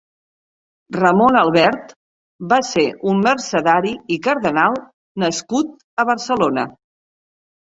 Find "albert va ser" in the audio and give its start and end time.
1.41-2.85